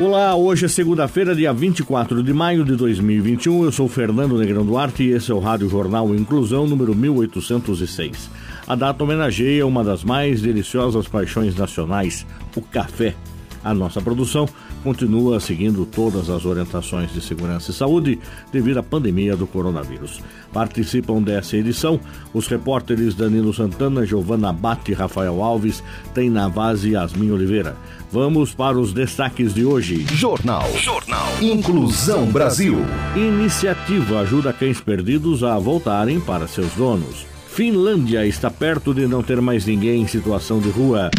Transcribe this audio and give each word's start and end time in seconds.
Olá, 0.00 0.36
hoje 0.36 0.64
é 0.64 0.68
segunda-feira, 0.68 1.34
dia 1.34 1.52
24 1.52 2.22
de 2.22 2.32
maio 2.32 2.64
de 2.64 2.76
2021. 2.76 3.64
Eu 3.64 3.72
sou 3.72 3.88
Fernando 3.88 4.38
Negrão 4.38 4.64
Duarte 4.64 5.02
e 5.02 5.10
esse 5.10 5.32
é 5.32 5.34
o 5.34 5.40
Rádio 5.40 5.68
Jornal 5.68 6.14
Inclusão 6.14 6.68
número 6.68 6.94
1806. 6.94 8.30
A 8.64 8.76
data 8.76 9.02
homenageia 9.02 9.66
uma 9.66 9.82
das 9.82 10.04
mais 10.04 10.40
deliciosas 10.40 11.08
paixões 11.08 11.56
nacionais, 11.56 12.24
o 12.54 12.62
café. 12.62 13.16
A 13.64 13.74
nossa 13.74 14.00
produção 14.00 14.48
continua 14.82 15.40
seguindo 15.40 15.84
todas 15.84 16.30
as 16.30 16.44
orientações 16.44 17.12
de 17.12 17.20
segurança 17.20 17.70
e 17.70 17.74
saúde 17.74 18.18
devido 18.52 18.78
à 18.78 18.82
pandemia 18.82 19.36
do 19.36 19.46
coronavírus. 19.46 20.20
Participam 20.52 21.20
dessa 21.20 21.56
edição 21.56 22.00
os 22.32 22.46
repórteres 22.46 23.14
Danilo 23.14 23.52
Santana, 23.52 24.06
Giovana 24.06 24.52
Bate 24.52 24.92
e 24.92 24.94
Rafael 24.94 25.42
Alves, 25.42 25.82
Tem 26.14 26.30
Navaz 26.30 26.84
e 26.84 26.90
Yasmin 26.90 27.30
Oliveira. 27.30 27.76
Vamos 28.10 28.54
para 28.54 28.78
os 28.78 28.92
destaques 28.92 29.52
de 29.52 29.64
hoje. 29.64 30.06
Jornal. 30.12 30.66
Jornal. 30.78 31.28
Inclusão 31.42 32.26
Brasil. 32.26 32.78
Iniciativa 33.14 34.20
ajuda 34.20 34.52
cães 34.52 34.80
perdidos 34.80 35.44
a 35.44 35.58
voltarem 35.58 36.18
para 36.18 36.48
seus 36.48 36.72
donos. 36.72 37.26
Finlândia 37.48 38.24
está 38.24 38.50
perto 38.50 38.94
de 38.94 39.06
não 39.06 39.22
ter 39.22 39.40
mais 39.40 39.66
ninguém 39.66 40.02
em 40.02 40.06
situação 40.06 40.60
de 40.60 40.68
rua. 40.70 41.10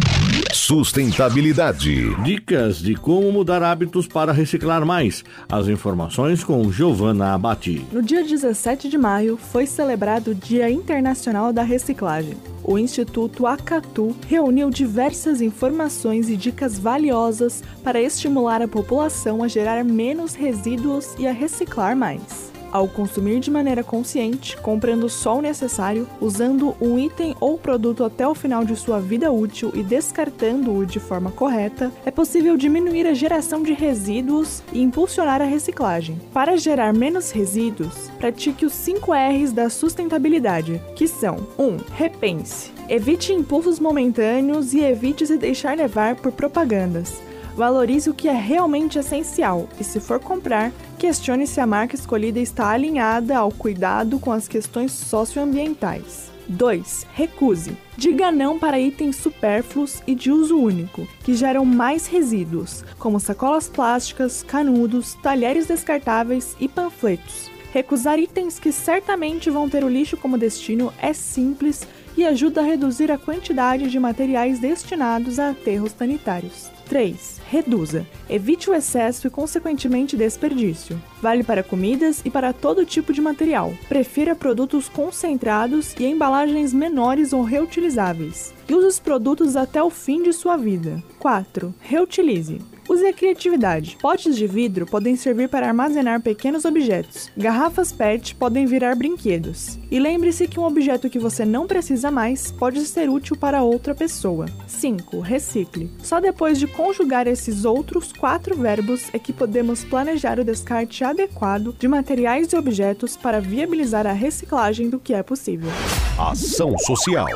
Sustentabilidade. 0.52 2.14
Dicas 2.22 2.78
de 2.78 2.94
como 2.94 3.30
mudar 3.30 3.62
hábitos 3.62 4.06
para 4.06 4.32
reciclar 4.32 4.84
mais. 4.84 5.24
As 5.48 5.68
informações 5.68 6.42
com 6.42 6.70
Giovana 6.72 7.34
Abati. 7.34 7.86
No 7.92 8.02
dia 8.02 8.24
17 8.24 8.88
de 8.88 8.98
maio 8.98 9.36
foi 9.36 9.66
celebrado 9.66 10.32
o 10.32 10.34
Dia 10.34 10.70
Internacional 10.70 11.52
da 11.52 11.62
Reciclagem. 11.62 12.36
O 12.64 12.78
Instituto 12.78 13.46
Acatu 13.46 14.14
reuniu 14.26 14.70
diversas 14.70 15.40
informações 15.40 16.28
e 16.28 16.36
dicas 16.36 16.78
valiosas 16.78 17.62
para 17.82 18.00
estimular 18.00 18.60
a 18.60 18.68
população 18.68 19.42
a 19.42 19.48
gerar 19.48 19.84
menos 19.84 20.34
resíduos 20.34 21.14
e 21.18 21.26
a 21.26 21.32
reciclar 21.32 21.96
mais 21.96 22.49
ao 22.72 22.88
consumir 22.88 23.40
de 23.40 23.50
maneira 23.50 23.82
consciente, 23.82 24.56
comprando 24.56 25.08
só 25.08 25.38
o 25.38 25.42
necessário, 25.42 26.08
usando 26.20 26.74
um 26.80 26.98
item 26.98 27.34
ou 27.40 27.58
produto 27.58 28.04
até 28.04 28.26
o 28.26 28.34
final 28.34 28.64
de 28.64 28.76
sua 28.76 29.00
vida 29.00 29.30
útil 29.30 29.70
e 29.74 29.82
descartando-o 29.82 30.86
de 30.86 31.00
forma 31.00 31.30
correta, 31.30 31.92
é 32.04 32.10
possível 32.10 32.56
diminuir 32.56 33.06
a 33.06 33.14
geração 33.14 33.62
de 33.62 33.72
resíduos 33.72 34.62
e 34.72 34.80
impulsionar 34.80 35.40
a 35.40 35.46
reciclagem. 35.46 36.20
Para 36.32 36.56
gerar 36.56 36.92
menos 36.92 37.30
resíduos, 37.30 38.10
pratique 38.18 38.66
os 38.66 38.72
5 38.72 39.12
R's 39.12 39.52
da 39.52 39.68
sustentabilidade, 39.68 40.80
que 40.94 41.06
são 41.06 41.46
1. 41.58 41.62
Um, 41.62 41.76
repense. 41.92 42.70
Evite 42.88 43.32
impulsos 43.32 43.78
momentâneos 43.78 44.74
e 44.74 44.80
evite 44.80 45.26
se 45.26 45.36
deixar 45.36 45.76
levar 45.76 46.16
por 46.16 46.32
propagandas. 46.32 47.22
Valorize 47.54 48.08
o 48.08 48.14
que 48.14 48.28
é 48.28 48.32
realmente 48.32 48.98
essencial 48.98 49.68
e, 49.78 49.84
se 49.84 50.00
for 50.00 50.20
comprar, 50.20 50.72
questione 50.98 51.46
se 51.46 51.60
a 51.60 51.66
marca 51.66 51.94
escolhida 51.94 52.38
está 52.38 52.70
alinhada 52.70 53.36
ao 53.36 53.50
cuidado 53.50 54.18
com 54.18 54.32
as 54.32 54.48
questões 54.48 54.92
socioambientais. 54.92 56.30
2. 56.48 57.06
Recuse. 57.14 57.76
Diga 57.96 58.32
não 58.32 58.58
para 58.58 58.80
itens 58.80 59.16
supérfluos 59.16 60.02
e 60.06 60.14
de 60.14 60.32
uso 60.32 60.58
único, 60.58 61.06
que 61.22 61.34
geram 61.34 61.64
mais 61.64 62.06
resíduos, 62.06 62.84
como 62.98 63.20
sacolas 63.20 63.68
plásticas, 63.68 64.42
canudos, 64.42 65.14
talheres 65.22 65.66
descartáveis 65.66 66.56
e 66.58 66.68
panfletos. 66.68 67.50
Recusar 67.72 68.18
itens 68.18 68.58
que 68.58 68.72
certamente 68.72 69.48
vão 69.48 69.68
ter 69.68 69.84
o 69.84 69.88
lixo 69.88 70.16
como 70.16 70.36
destino 70.36 70.92
é 71.00 71.12
simples 71.12 71.86
e 72.16 72.26
ajuda 72.26 72.62
a 72.62 72.64
reduzir 72.64 73.12
a 73.12 73.18
quantidade 73.18 73.88
de 73.88 73.98
materiais 74.00 74.58
destinados 74.58 75.38
a 75.38 75.50
aterros 75.50 75.92
sanitários. 75.96 76.68
3. 76.90 77.40
Reduza. 77.48 78.04
Evite 78.28 78.68
o 78.68 78.74
excesso 78.74 79.28
e, 79.28 79.30
consequentemente, 79.30 80.16
desperdício. 80.16 81.00
Vale 81.22 81.44
para 81.44 81.62
comidas 81.62 82.20
e 82.24 82.30
para 82.30 82.52
todo 82.52 82.84
tipo 82.84 83.12
de 83.12 83.20
material. 83.20 83.72
Prefira 83.88 84.34
produtos 84.34 84.88
concentrados 84.88 85.94
e 86.00 86.04
embalagens 86.04 86.74
menores 86.74 87.32
ou 87.32 87.44
reutilizáveis. 87.44 88.52
E 88.68 88.74
use 88.74 88.86
os 88.86 88.98
produtos 88.98 89.54
até 89.54 89.80
o 89.80 89.88
fim 89.88 90.20
de 90.20 90.32
sua 90.32 90.56
vida. 90.56 91.00
4. 91.20 91.72
Reutilize. 91.78 92.58
Use 92.90 93.06
a 93.06 93.12
criatividade. 93.12 93.96
Potes 94.02 94.34
de 94.34 94.48
vidro 94.48 94.84
podem 94.84 95.14
servir 95.14 95.48
para 95.48 95.68
armazenar 95.68 96.20
pequenos 96.20 96.64
objetos. 96.64 97.30
Garrafas 97.36 97.92
PET 97.92 98.34
podem 98.34 98.66
virar 98.66 98.96
brinquedos. 98.96 99.78
E 99.88 100.00
lembre-se 100.00 100.48
que 100.48 100.58
um 100.58 100.64
objeto 100.64 101.08
que 101.08 101.16
você 101.16 101.44
não 101.44 101.68
precisa 101.68 102.10
mais 102.10 102.50
pode 102.50 102.84
ser 102.84 103.08
útil 103.08 103.36
para 103.36 103.62
outra 103.62 103.94
pessoa. 103.94 104.46
5. 104.66 105.20
Recicle. 105.20 105.88
Só 106.02 106.18
depois 106.20 106.58
de 106.58 106.66
conjugar 106.66 107.28
esses 107.28 107.64
outros 107.64 108.12
quatro 108.12 108.56
verbos 108.56 109.08
é 109.12 109.20
que 109.20 109.32
podemos 109.32 109.84
planejar 109.84 110.40
o 110.40 110.44
descarte 110.44 111.04
adequado 111.04 111.72
de 111.78 111.86
materiais 111.86 112.52
e 112.52 112.56
objetos 112.56 113.16
para 113.16 113.40
viabilizar 113.40 114.04
a 114.04 114.12
reciclagem 114.12 114.90
do 114.90 114.98
que 114.98 115.14
é 115.14 115.22
possível. 115.22 115.70
Ação 116.18 116.76
Social. 116.76 117.28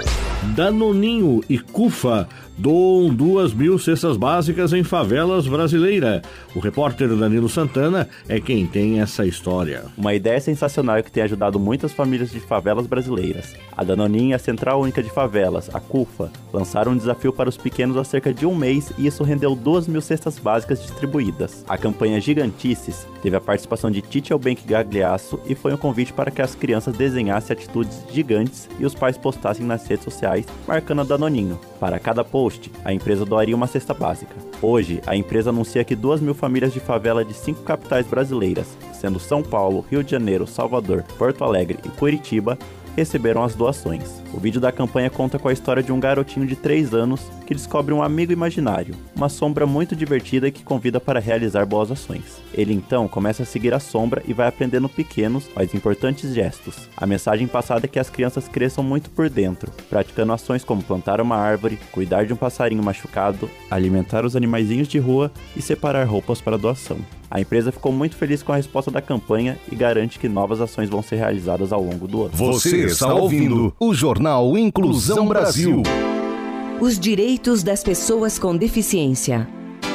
Danoninho 0.56 1.42
e 1.48 1.58
CUFA 1.58 2.28
doam 2.56 3.12
duas 3.12 3.52
mil 3.52 3.78
cestas 3.78 4.16
básicas 4.16 4.72
em 4.72 4.84
favelas 4.84 5.43
brasileiras. 5.48 6.22
O 6.54 6.60
repórter 6.60 7.08
Danilo 7.08 7.48
Santana 7.48 8.08
é 8.28 8.40
quem 8.40 8.66
tem 8.66 9.00
essa 9.00 9.26
história. 9.26 9.84
Uma 9.96 10.14
ideia 10.14 10.40
sensacional 10.40 11.02
que 11.02 11.10
tem 11.10 11.22
ajudado 11.22 11.58
muitas 11.58 11.92
famílias 11.92 12.30
de 12.30 12.40
favelas 12.40 12.86
brasileiras. 12.86 13.54
A 13.76 13.82
Danoninho 13.82 14.30
e 14.30 14.34
a 14.34 14.38
Central 14.38 14.80
Única 14.80 15.02
de 15.02 15.10
Favelas, 15.10 15.68
a 15.74 15.80
CUFA, 15.80 16.30
lançaram 16.52 16.92
um 16.92 16.96
desafio 16.96 17.32
para 17.32 17.48
os 17.48 17.56
pequenos 17.56 17.96
há 17.96 18.04
cerca 18.04 18.32
de 18.32 18.46
um 18.46 18.54
mês 18.54 18.92
e 18.96 19.06
isso 19.06 19.24
rendeu 19.24 19.54
duas 19.54 19.88
mil 19.88 20.00
cestas 20.00 20.38
básicas 20.38 20.80
distribuídas. 20.80 21.64
A 21.68 21.76
campanha 21.76 22.20
Gigantices 22.20 23.06
teve 23.22 23.36
a 23.36 23.40
participação 23.40 23.90
de 23.90 24.00
Tite 24.00 24.32
Albenck 24.32 24.66
Gagliasso 24.66 25.40
e 25.46 25.54
foi 25.54 25.72
um 25.74 25.76
convite 25.76 26.12
para 26.12 26.30
que 26.30 26.42
as 26.42 26.54
crianças 26.54 26.96
desenhassem 26.96 27.54
atitudes 27.54 28.04
gigantes 28.12 28.68
e 28.78 28.84
os 28.84 28.94
pais 28.94 29.18
postassem 29.18 29.66
nas 29.66 29.86
redes 29.86 30.04
sociais 30.04 30.46
marcando 30.66 31.00
a 31.00 31.04
Danoninho. 31.04 31.58
Para 31.80 31.98
cada 31.98 32.24
post, 32.24 32.70
a 32.84 32.92
empresa 32.92 33.24
doaria 33.24 33.56
uma 33.56 33.66
cesta 33.66 33.92
básica. 33.92 34.34
Hoje, 34.62 35.02
a 35.06 35.16
empresa 35.24 35.50
anuncia 35.50 35.84
que 35.84 35.96
duas 35.96 36.20
mil 36.20 36.34
famílias 36.34 36.72
de 36.72 36.80
favela 36.80 37.24
de 37.24 37.32
cinco 37.32 37.62
capitais 37.62 38.06
brasileiras, 38.06 38.76
sendo 38.92 39.18
São 39.18 39.42
Paulo, 39.42 39.84
Rio 39.90 40.04
de 40.04 40.10
Janeiro, 40.10 40.46
Salvador, 40.46 41.02
Porto 41.18 41.42
Alegre 41.42 41.78
e 41.84 41.88
Curitiba, 41.88 42.58
receberam 42.96 43.42
as 43.42 43.54
doações. 43.54 44.22
O 44.32 44.38
vídeo 44.38 44.60
da 44.60 44.72
campanha 44.72 45.10
conta 45.10 45.38
com 45.38 45.48
a 45.48 45.52
história 45.52 45.82
de 45.82 45.92
um 45.92 46.00
garotinho 46.00 46.46
de 46.46 46.56
3 46.56 46.94
anos 46.94 47.20
que 47.46 47.54
descobre 47.54 47.94
um 47.94 48.02
amigo 48.02 48.32
imaginário, 48.32 48.94
uma 49.14 49.28
sombra 49.28 49.66
muito 49.66 49.94
divertida 49.94 50.50
que 50.50 50.64
convida 50.64 50.98
para 50.98 51.20
realizar 51.20 51.66
boas 51.66 51.90
ações. 51.90 52.40
Ele 52.52 52.72
então 52.72 53.06
começa 53.06 53.42
a 53.42 53.46
seguir 53.46 53.74
a 53.74 53.80
sombra 53.80 54.22
e 54.26 54.32
vai 54.32 54.48
aprendendo 54.48 54.88
pequenos, 54.88 55.48
mas 55.54 55.74
importantes 55.74 56.34
gestos. 56.34 56.88
A 56.96 57.06
mensagem 57.06 57.46
passada 57.46 57.86
é 57.86 57.88
que 57.88 57.98
as 57.98 58.10
crianças 58.10 58.48
cresçam 58.48 58.82
muito 58.82 59.10
por 59.10 59.28
dentro, 59.28 59.70
praticando 59.90 60.32
ações 60.32 60.64
como 60.64 60.82
plantar 60.82 61.20
uma 61.20 61.36
árvore, 61.36 61.78
cuidar 61.92 62.24
de 62.24 62.32
um 62.32 62.36
passarinho 62.36 62.82
machucado, 62.82 63.50
alimentar 63.70 64.24
os 64.24 64.36
animaizinhos 64.36 64.88
de 64.88 64.98
rua 64.98 65.30
e 65.56 65.62
separar 65.62 66.04
roupas 66.04 66.40
para 66.40 66.58
doação. 66.58 66.98
A 67.34 67.40
empresa 67.40 67.72
ficou 67.72 67.90
muito 67.90 68.14
feliz 68.14 68.44
com 68.44 68.52
a 68.52 68.56
resposta 68.56 68.92
da 68.92 69.02
campanha 69.02 69.58
e 69.70 69.74
garante 69.74 70.20
que 70.20 70.28
novas 70.28 70.60
ações 70.60 70.88
vão 70.88 71.02
ser 71.02 71.16
realizadas 71.16 71.72
ao 71.72 71.82
longo 71.82 72.06
do 72.06 72.22
ano. 72.22 72.30
Você 72.32 72.84
está 72.84 73.12
ouvindo 73.12 73.74
o 73.80 73.92
Jornal 73.92 74.56
Inclusão 74.56 75.26
Brasil. 75.26 75.82
Os 76.80 76.96
direitos 76.96 77.64
das 77.64 77.82
pessoas 77.82 78.38
com 78.38 78.56
deficiência. 78.56 79.48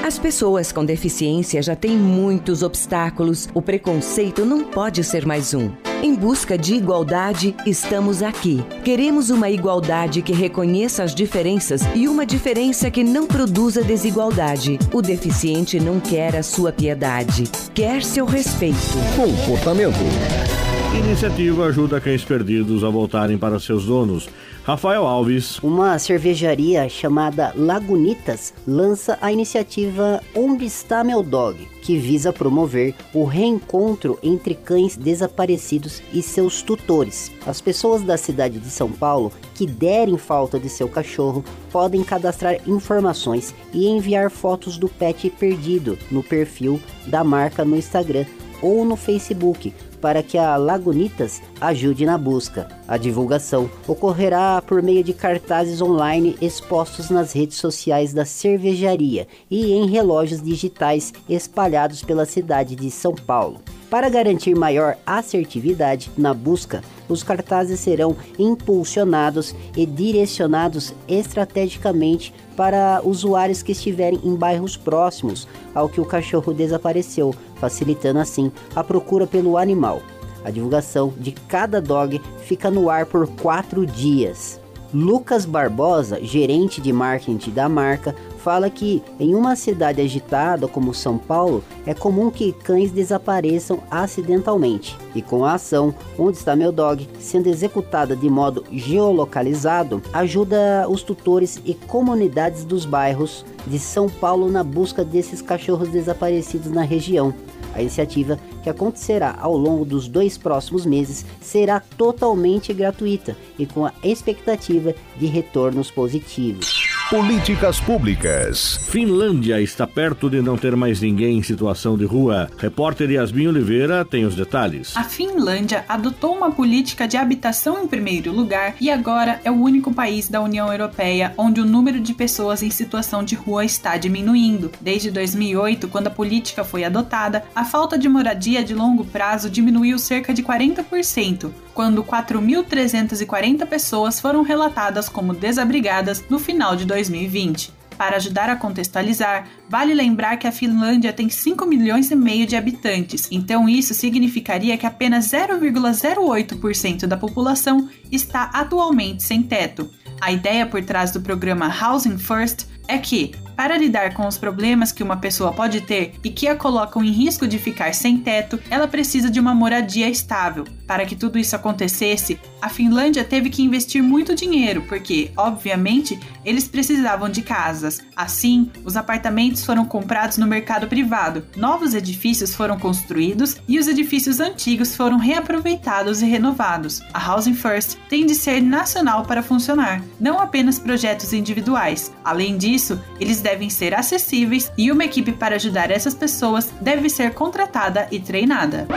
As 0.05 0.19
pessoas 0.19 0.73
com 0.73 0.83
deficiência 0.83 1.63
já 1.63 1.77
têm 1.77 1.95
muitos 1.95 2.61
obstáculos, 2.61 3.47
o 3.53 3.61
preconceito 3.61 4.43
não 4.43 4.65
pode 4.65 5.01
ser 5.01 5.25
mais 5.25 5.53
um. 5.53 5.71
Em 6.01 6.15
busca 6.15 6.57
de 6.57 6.75
igualdade, 6.75 7.53
estamos 7.65 8.23
aqui. 8.23 8.63
Queremos 8.85 9.29
uma 9.29 9.49
igualdade 9.49 10.21
que 10.21 10.31
reconheça 10.31 11.03
as 11.03 11.13
diferenças 11.13 11.81
e 11.93 12.07
uma 12.07 12.25
diferença 12.25 12.89
que 12.89 13.03
não 13.03 13.27
produza 13.27 13.83
desigualdade. 13.83 14.79
O 14.93 15.01
deficiente 15.01 15.77
não 15.77 15.99
quer 15.99 16.37
a 16.37 16.43
sua 16.43 16.71
piedade, 16.71 17.43
quer 17.73 18.01
seu 18.01 18.25
respeito. 18.25 18.77
Comportamento. 19.17 20.68
Iniciativa 20.91 21.65
ajuda 21.65 22.01
cães 22.01 22.25
perdidos 22.25 22.83
a 22.83 22.89
voltarem 22.89 23.37
para 23.37 23.59
seus 23.59 23.85
donos. 23.85 24.27
Rafael 24.63 25.05
Alves. 25.05 25.59
Uma 25.59 25.99
cervejaria 25.99 26.89
chamada 26.89 27.53
Lagunitas 27.55 28.55
lança 28.67 29.15
a 29.21 29.31
iniciativa 29.31 30.19
Onde 30.35 30.65
Está 30.65 31.03
Meu 31.03 31.21
Dog, 31.21 31.67
que 31.83 31.95
visa 31.95 32.33
promover 32.33 32.95
o 33.13 33.23
reencontro 33.23 34.17
entre 34.23 34.55
cães 34.55 34.97
desaparecidos 34.97 36.01
e 36.11 36.23
seus 36.23 36.63
tutores. 36.63 37.31
As 37.45 37.61
pessoas 37.61 38.01
da 38.01 38.17
cidade 38.17 38.57
de 38.57 38.69
São 38.71 38.91
Paulo 38.91 39.31
que 39.53 39.67
derem 39.67 40.17
falta 40.17 40.59
de 40.59 40.69
seu 40.69 40.89
cachorro 40.89 41.45
podem 41.71 42.03
cadastrar 42.03 42.57
informações 42.67 43.53
e 43.71 43.87
enviar 43.87 44.31
fotos 44.31 44.75
do 44.75 44.89
pet 44.89 45.29
perdido 45.29 45.99
no 46.09 46.23
perfil 46.23 46.81
da 47.05 47.23
marca 47.23 47.63
no 47.63 47.77
Instagram 47.77 48.25
ou 48.61 48.85
no 48.85 48.95
Facebook 48.95 49.73
para 50.01 50.23
que 50.23 50.37
a 50.37 50.55
Lagunitas 50.55 51.41
ajude 51.59 52.05
na 52.05 52.17
busca. 52.17 52.67
A 52.87 52.97
divulgação 52.97 53.69
ocorrerá 53.87 54.61
por 54.65 54.81
meio 54.81 55.03
de 55.03 55.13
cartazes 55.13 55.81
online 55.81 56.37
expostos 56.41 57.09
nas 57.09 57.33
redes 57.33 57.57
sociais 57.57 58.13
da 58.13 58.25
cervejaria 58.25 59.27
e 59.49 59.73
em 59.73 59.87
relógios 59.87 60.41
digitais 60.41 61.13
espalhados 61.27 62.01
pela 62.01 62.25
cidade 62.25 62.75
de 62.75 62.89
São 62.89 63.13
Paulo. 63.13 63.59
Para 63.89 64.07
garantir 64.07 64.55
maior 64.55 64.97
assertividade 65.03 66.11
na 66.15 66.31
busca, 66.31 66.83
os 67.07 67.23
cartazes 67.23 67.79
serão 67.79 68.15
impulsionados 68.37 69.55
e 69.75 69.83
direcionados 69.83 70.93
estrategicamente 71.07 72.31
para 72.55 73.01
usuários 73.03 73.63
que 73.63 73.71
estiverem 73.71 74.19
em 74.23 74.35
bairros 74.35 74.77
próximos 74.77 75.47
ao 75.73 75.89
que 75.89 75.99
o 75.99 76.05
cachorro 76.05 76.53
desapareceu, 76.53 77.33
facilitando 77.55 78.19
assim 78.19 78.51
a 78.75 78.83
procura 78.83 79.25
pelo 79.25 79.57
animal. 79.57 80.03
A 80.45 80.51
divulgação 80.51 81.11
de 81.17 81.31
cada 81.31 81.81
dog 81.81 82.21
fica 82.43 82.69
no 82.69 82.91
ar 82.91 83.07
por 83.07 83.27
quatro 83.27 83.87
dias. 83.87 84.61
Lucas 84.93 85.45
Barbosa, 85.45 86.19
gerente 86.21 86.79
de 86.79 86.93
marketing 86.93 87.51
da 87.51 87.67
marca, 87.67 88.15
fala 88.49 88.67
que 88.67 89.03
em 89.19 89.35
uma 89.35 89.55
cidade 89.55 90.01
agitada 90.01 90.67
como 90.67 90.91
São 90.91 91.19
Paulo 91.19 91.63
é 91.85 91.93
comum 91.93 92.31
que 92.31 92.51
cães 92.51 92.89
desapareçam 92.89 93.83
acidentalmente. 93.91 94.97
E 95.13 95.21
com 95.21 95.45
a 95.45 95.53
ação 95.53 95.93
Onde 96.17 96.37
está 96.37 96.55
meu 96.55 96.71
dog 96.71 97.07
sendo 97.19 97.45
executada 97.45 98.15
de 98.15 98.27
modo 98.27 98.65
geolocalizado, 98.71 100.01
ajuda 100.11 100.87
os 100.89 101.03
tutores 101.03 101.61
e 101.63 101.75
comunidades 101.75 102.65
dos 102.65 102.85
bairros 102.85 103.45
de 103.67 103.77
São 103.77 104.09
Paulo 104.09 104.49
na 104.49 104.63
busca 104.63 105.05
desses 105.05 105.43
cachorros 105.43 105.89
desaparecidos 105.89 106.71
na 106.71 106.81
região. 106.81 107.35
A 107.75 107.81
iniciativa, 107.81 108.39
que 108.63 108.69
acontecerá 108.69 109.37
ao 109.39 109.55
longo 109.55 109.85
dos 109.85 110.07
dois 110.07 110.39
próximos 110.39 110.87
meses, 110.87 111.23
será 111.39 111.79
totalmente 111.79 112.73
gratuita 112.73 113.37
e 113.59 113.67
com 113.67 113.85
a 113.85 113.93
expectativa 114.03 114.95
de 115.19 115.27
retornos 115.27 115.91
positivos. 115.91 116.88
Políticas 117.09 117.79
Públicas. 117.79 118.79
Finlândia 118.83 119.59
está 119.59 119.87
perto 119.87 120.29
de 120.29 120.43
não 120.43 120.55
ter 120.55 120.75
mais 120.75 121.01
ninguém 121.01 121.39
em 121.39 121.41
situação 121.41 121.97
de 121.97 122.05
rua. 122.05 122.47
Repórter 122.55 123.09
Yasmin 123.09 123.47
Oliveira 123.47 124.05
tem 124.05 124.25
os 124.25 124.35
detalhes. 124.35 124.95
A 124.95 125.03
Finlândia 125.03 125.83
adotou 125.89 126.35
uma 126.35 126.51
política 126.51 127.07
de 127.07 127.17
habitação 127.17 127.83
em 127.83 127.87
primeiro 127.87 128.31
lugar 128.31 128.75
e 128.79 128.91
agora 128.91 129.41
é 129.43 129.49
o 129.49 129.59
único 129.59 129.91
país 129.91 130.29
da 130.29 130.39
União 130.39 130.71
Europeia 130.71 131.33
onde 131.35 131.59
o 131.59 131.65
número 131.65 131.99
de 131.99 132.13
pessoas 132.13 132.61
em 132.61 132.69
situação 132.69 133.23
de 133.23 133.33
rua 133.33 133.65
está 133.65 133.97
diminuindo. 133.97 134.71
Desde 134.79 135.09
2008, 135.09 135.87
quando 135.87 136.07
a 136.07 136.11
política 136.11 136.63
foi 136.63 136.83
adotada, 136.83 137.43
a 137.55 137.65
falta 137.65 137.97
de 137.97 138.07
moradia 138.07 138.63
de 138.63 138.75
longo 138.75 139.03
prazo 139.03 139.49
diminuiu 139.49 139.97
cerca 139.97 140.31
de 140.31 140.43
40%, 140.43 141.49
quando 141.79 142.03
4.340 142.03 143.65
pessoas 143.65 144.19
foram 144.19 144.41
relatadas 144.41 145.07
como 145.07 145.33
desabrigadas 145.33 146.21
no 146.29 146.37
final 146.37 146.75
de 146.75 146.83
2020. 146.83 147.71
Para 147.97 148.17
ajudar 148.17 148.49
a 148.49 148.57
contextualizar, 148.57 149.47
vale 149.69 149.93
lembrar 149.93 150.35
que 150.35 150.45
a 150.45 150.51
Finlândia 150.51 151.13
tem 151.13 151.29
5 151.29 151.65
milhões 151.65 152.11
e 152.11 152.17
meio 152.17 152.45
de 152.45 152.57
habitantes, 152.57 153.29
então 153.31 153.69
isso 153.69 153.93
significaria 153.93 154.77
que 154.77 154.85
apenas 154.85 155.31
0,08% 155.31 157.07
da 157.07 157.15
população 157.15 157.87
está 158.11 158.49
atualmente 158.53 159.23
sem 159.23 159.41
teto. 159.41 159.89
A 160.19 160.33
ideia 160.33 160.65
por 160.65 160.83
trás 160.83 161.11
do 161.11 161.21
programa 161.21 161.73
Housing 161.73 162.17
First 162.17 162.65
é 162.89 162.97
que, 162.97 163.31
para 163.55 163.77
lidar 163.77 164.13
com 164.13 164.27
os 164.27 164.37
problemas 164.37 164.91
que 164.91 165.01
uma 165.01 165.15
pessoa 165.15 165.53
pode 165.53 165.79
ter 165.79 166.15
e 166.25 166.29
que 166.29 166.49
a 166.49 166.57
colocam 166.57 167.01
em 167.01 167.11
risco 167.11 167.47
de 167.47 167.57
ficar 167.57 167.93
sem 167.93 168.17
teto, 168.17 168.59
ela 168.69 168.85
precisa 168.85 169.29
de 169.31 169.39
uma 169.39 169.55
moradia 169.55 170.09
estável. 170.09 170.65
Para 170.89 171.05
que 171.05 171.15
tudo 171.15 171.37
isso 171.37 171.55
acontecesse, 171.55 172.39
a 172.59 172.67
Finlândia 172.67 173.23
teve 173.23 173.51
que 173.51 173.61
investir 173.61 174.01
muito 174.01 174.33
dinheiro, 174.33 174.81
porque, 174.89 175.29
obviamente, 175.37 176.19
eles 176.43 176.67
precisavam 176.67 177.29
de 177.29 177.43
casas. 177.43 178.01
Assim, 178.15 178.71
os 178.83 178.97
apartamentos 178.97 179.63
foram 179.63 179.85
comprados 179.85 180.39
no 180.39 180.47
mercado 180.47 180.87
privado, 180.87 181.45
novos 181.55 181.93
edifícios 181.93 182.55
foram 182.55 182.79
construídos 182.79 183.57
e 183.67 183.77
os 183.77 183.87
edifícios 183.87 184.39
antigos 184.39 184.95
foram 184.95 185.19
reaproveitados 185.19 186.23
e 186.23 186.25
renovados. 186.25 187.03
A 187.13 187.33
Housing 187.33 187.53
First 187.53 187.95
tem 188.09 188.25
de 188.25 188.33
ser 188.33 188.59
nacional 188.59 189.23
para 189.25 189.43
funcionar, 189.43 190.03
não 190.19 190.39
apenas 190.39 190.79
projetos 190.79 191.33
individuais. 191.33 192.11
Além 192.25 192.57
disso, 192.57 192.99
eles 193.19 193.41
devem 193.41 193.69
ser 193.69 193.93
acessíveis 193.93 194.71
e 194.75 194.91
uma 194.91 195.05
equipe 195.05 195.33
para 195.33 195.57
ajudar 195.57 195.91
essas 195.91 196.15
pessoas 196.15 196.73
deve 196.81 197.11
ser 197.11 197.35
contratada 197.35 198.07
e 198.11 198.19
treinada. 198.19 198.87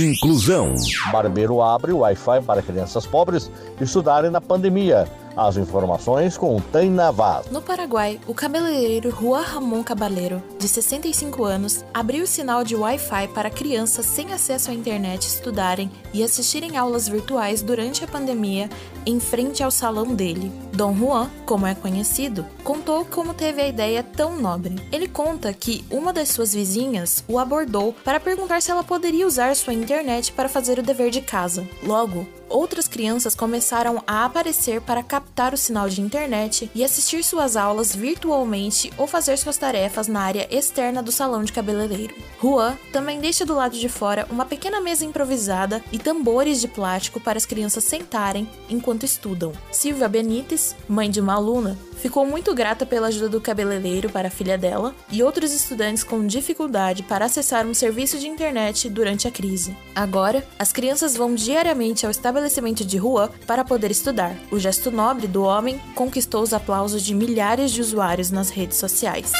Inclusão. 0.00 0.74
Barbeiro 1.12 1.41
abre 1.62 1.92
o 1.92 1.98
Wi-Fi 1.98 2.42
para 2.46 2.62
crianças 2.62 3.06
pobres 3.06 3.50
estudarem 3.80 4.30
na 4.30 4.40
pandemia. 4.40 5.08
As 5.36 5.56
informações 5.56 6.36
com 6.36 6.60
Taina 6.60 7.10
Vaz. 7.10 7.50
No 7.50 7.62
Paraguai, 7.62 8.20
o 8.26 8.34
cabeleireiro 8.34 9.10
Juan 9.10 9.40
Ramon 9.40 9.82
Cabaleiro, 9.82 10.42
de 10.58 10.68
65 10.68 11.44
anos, 11.44 11.84
abriu 11.92 12.24
o 12.24 12.26
sinal 12.26 12.62
de 12.62 12.76
Wi-Fi 12.76 13.28
para 13.28 13.50
crianças 13.50 14.04
sem 14.04 14.32
acesso 14.32 14.70
à 14.70 14.74
internet 14.74 15.22
estudarem 15.22 15.90
e 16.12 16.22
assistirem 16.22 16.76
aulas 16.76 17.08
virtuais 17.08 17.62
durante 17.62 18.04
a 18.04 18.08
pandemia 18.08 18.68
em 19.06 19.18
frente 19.18 19.62
ao 19.62 19.70
salão 19.70 20.14
dele. 20.14 20.52
Dom 20.72 20.94
Juan, 20.94 21.30
como 21.46 21.66
é 21.66 21.74
conhecido, 21.74 22.44
contou 22.62 23.04
como 23.04 23.32
teve 23.32 23.62
a 23.62 23.68
ideia 23.68 24.02
tão 24.02 24.38
nobre. 24.38 24.76
Ele 24.92 25.08
conta 25.08 25.52
que 25.52 25.84
uma 25.90 26.12
das 26.12 26.28
suas 26.28 26.52
vizinhas 26.52 27.24
o 27.26 27.38
abordou 27.38 27.94
para 28.04 28.20
perguntar 28.20 28.60
se 28.60 28.70
ela 28.70 28.84
poderia 28.84 29.26
usar 29.26 29.56
sua 29.56 29.72
internet 29.72 30.32
para 30.32 30.48
fazer 30.48 30.78
o 30.78 30.82
dever 30.82 31.10
de 31.10 31.22
casa. 31.22 31.66
Logo, 31.82 32.26
outras 32.52 32.86
crianças 32.86 33.34
começaram 33.34 34.02
a 34.06 34.24
aparecer 34.24 34.80
para 34.80 35.02
captar 35.02 35.54
o 35.54 35.56
sinal 35.56 35.88
de 35.88 36.00
internet 36.00 36.70
e 36.74 36.84
assistir 36.84 37.24
suas 37.24 37.56
aulas 37.56 37.94
virtualmente 37.94 38.92
ou 38.96 39.06
fazer 39.06 39.36
suas 39.38 39.56
tarefas 39.56 40.06
na 40.06 40.20
área 40.20 40.46
externa 40.50 41.02
do 41.02 41.10
salão 41.10 41.42
de 41.42 41.52
cabeleireiro. 41.52 42.14
Juan 42.40 42.76
também 42.92 43.20
deixa 43.20 43.46
do 43.46 43.54
lado 43.54 43.78
de 43.78 43.88
fora 43.88 44.26
uma 44.30 44.44
pequena 44.44 44.80
mesa 44.80 45.04
improvisada 45.04 45.82
e 45.90 45.98
tambores 45.98 46.60
de 46.60 46.68
plástico 46.68 47.18
para 47.18 47.38
as 47.38 47.46
crianças 47.46 47.84
sentarem 47.84 48.48
enquanto 48.68 49.04
estudam. 49.04 49.52
Silvia 49.70 50.08
Benites, 50.08 50.76
mãe 50.88 51.10
de 51.10 51.20
uma 51.20 51.34
aluna, 51.34 51.78
ficou 52.02 52.26
muito 52.26 52.52
grata 52.52 52.84
pela 52.84 53.06
ajuda 53.06 53.28
do 53.28 53.40
cabeleireiro 53.40 54.10
para 54.10 54.26
a 54.26 54.30
filha 54.30 54.58
dela 54.58 54.92
e 55.08 55.22
outros 55.22 55.52
estudantes 55.52 56.02
com 56.02 56.26
dificuldade 56.26 57.04
para 57.04 57.26
acessar 57.26 57.64
um 57.64 57.72
serviço 57.72 58.18
de 58.18 58.26
internet 58.26 58.90
durante 58.90 59.28
a 59.28 59.30
crise. 59.30 59.76
Agora, 59.94 60.44
as 60.58 60.72
crianças 60.72 61.16
vão 61.16 61.32
diariamente 61.32 62.04
ao 62.04 62.10
estabelecimento 62.10 62.84
de 62.84 62.98
rua 62.98 63.30
para 63.46 63.64
poder 63.64 63.92
estudar. 63.92 64.36
O 64.50 64.58
gesto 64.58 64.90
nobre 64.90 65.28
do 65.28 65.44
homem 65.44 65.80
conquistou 65.94 66.42
os 66.42 66.52
aplausos 66.52 67.02
de 67.02 67.14
milhares 67.14 67.70
de 67.70 67.80
usuários 67.80 68.32
nas 68.32 68.50
redes 68.50 68.78
sociais. 68.78 69.30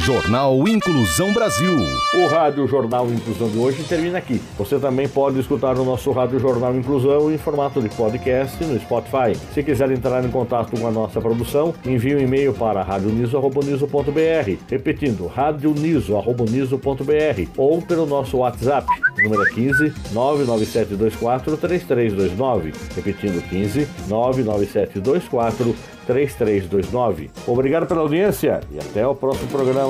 Jornal 0.00 0.66
Inclusão 0.66 1.30
Brasil. 1.34 1.74
O 2.14 2.26
Rádio 2.26 2.66
Jornal 2.66 3.06
Inclusão 3.10 3.50
de 3.50 3.58
hoje 3.58 3.82
termina 3.82 4.16
aqui. 4.16 4.40
Você 4.56 4.78
também 4.78 5.06
pode 5.06 5.38
escutar 5.38 5.78
o 5.78 5.84
nosso 5.84 6.10
Rádio 6.10 6.38
Jornal 6.38 6.74
Inclusão 6.74 7.30
em 7.30 7.36
formato 7.36 7.82
de 7.82 7.90
podcast 7.90 8.64
no 8.64 8.80
Spotify. 8.80 9.36
Se 9.52 9.62
quiser 9.62 9.90
entrar 9.90 10.24
em 10.24 10.30
contato 10.30 10.78
com 10.78 10.86
a 10.86 10.90
nossa 10.90 11.20
produção, 11.20 11.74
envie 11.84 12.16
um 12.16 12.18
e-mail 12.18 12.54
para 12.54 12.82
radioniso.br. 12.82 14.56
Repetindo, 14.70 15.26
radioniso.br 15.26 17.50
ou 17.58 17.82
pelo 17.82 18.06
nosso 18.06 18.38
WhatsApp, 18.38 18.86
número 19.22 19.44
15 19.54 19.92
99724 20.14 21.56
3329. 21.58 22.72
Repetindo, 22.96 23.42
15 23.50 23.86
99724 24.08 25.74
3329. 26.06 27.30
Obrigado 27.46 27.86
pela 27.86 28.00
audiência 28.00 28.60
e 28.72 28.78
até 28.78 29.06
o 29.06 29.14
próximo 29.14 29.48
programa. 29.48 29.89